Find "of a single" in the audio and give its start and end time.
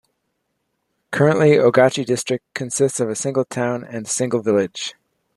2.99-3.45